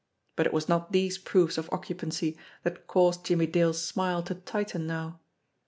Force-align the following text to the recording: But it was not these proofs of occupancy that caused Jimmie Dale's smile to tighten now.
But 0.35 0.47
it 0.47 0.51
was 0.53 0.67
not 0.67 0.91
these 0.93 1.19
proofs 1.19 1.59
of 1.59 1.69
occupancy 1.71 2.35
that 2.63 2.87
caused 2.87 3.23
Jimmie 3.23 3.45
Dale's 3.45 3.85
smile 3.85 4.23
to 4.23 4.33
tighten 4.33 4.87
now. 4.87 5.19